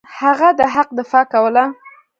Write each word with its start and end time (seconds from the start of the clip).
هغه 0.19 0.49
د 0.59 0.61
حق 0.73 0.89
دفاع 0.99 1.25
کوله. 1.33 1.65